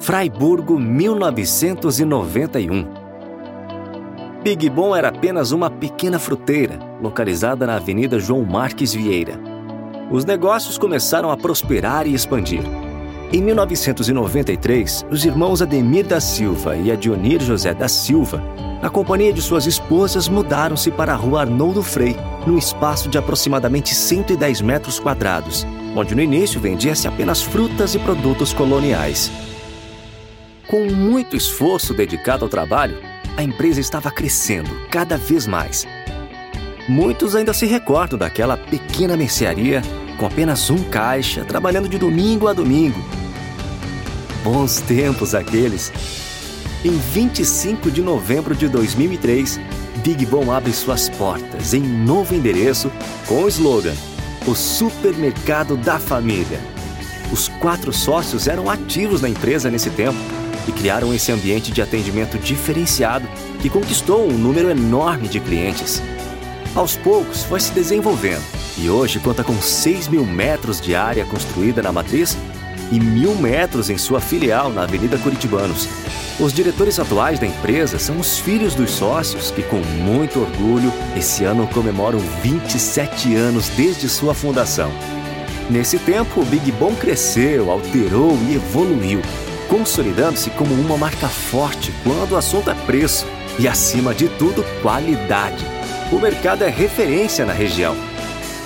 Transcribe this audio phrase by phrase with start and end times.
[0.00, 2.86] Fraiburgo, 1991.
[4.42, 9.38] Big Bom era apenas uma pequena fruteira, localizada na Avenida João Marques Vieira.
[10.10, 12.62] Os negócios começaram a prosperar e expandir.
[13.32, 18.42] Em 1993, os irmãos Ademir da Silva e Adionir José da Silva,
[18.80, 23.94] na companhia de suas esposas, mudaram-se para a rua Arnoldo Frei, num espaço de aproximadamente
[23.94, 29.47] 110 metros quadrados, onde no início vendia-se apenas frutas e produtos coloniais.
[30.68, 33.00] Com muito esforço dedicado ao trabalho,
[33.38, 35.88] a empresa estava crescendo cada vez mais.
[36.86, 39.80] Muitos ainda se recordam daquela pequena mercearia
[40.18, 43.02] com apenas um caixa, trabalhando de domingo a domingo.
[44.44, 45.90] Bons tempos aqueles.
[46.84, 49.58] Em 25 de novembro de 2003,
[50.04, 52.92] Big Bom abre suas portas em novo endereço
[53.26, 53.94] com o slogan
[54.46, 56.60] O Supermercado da Família.
[57.32, 60.18] Os quatro sócios eram ativos na empresa nesse tempo
[60.68, 63.26] e criaram esse ambiente de atendimento diferenciado
[63.60, 66.02] que conquistou um número enorme de clientes.
[66.74, 68.44] Aos poucos foi se desenvolvendo
[68.76, 72.36] e hoje conta com 6 mil metros de área construída na matriz
[72.92, 75.88] e mil metros em sua filial na Avenida Curitibanos.
[76.38, 81.42] Os diretores atuais da empresa são os filhos dos sócios que, com muito orgulho, esse
[81.42, 84.92] ano comemoram 27 anos desde sua fundação.
[85.68, 89.20] Nesse tempo, o Big Bom cresceu, alterou e evoluiu,
[89.68, 93.26] consolidando-se como uma marca forte quando o assunto é preço
[93.58, 95.64] e, acima de tudo, qualidade.
[96.10, 97.94] O mercado é referência na região.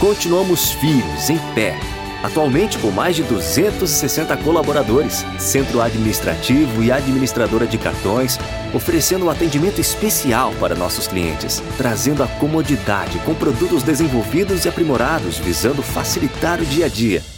[0.00, 1.78] Continuamos firmes, em pé,
[2.22, 8.38] atualmente com mais de 260 colaboradores, centro administrativo e administradora de cartões,
[8.74, 15.38] oferecendo um atendimento especial para nossos clientes, trazendo a comodidade com produtos desenvolvidos e aprimorados
[15.38, 17.35] visando facilitar o dia a dia.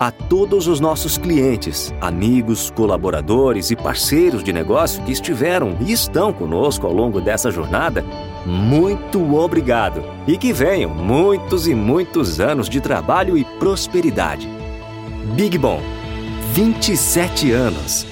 [0.00, 6.32] A todos os nossos clientes, amigos, colaboradores e parceiros de negócio que estiveram e estão
[6.32, 8.02] conosco ao longo dessa jornada,
[8.46, 14.48] muito obrigado e que venham muitos e muitos anos de trabalho e prosperidade.
[15.36, 15.82] Big Bom,
[16.54, 18.06] 27 anos.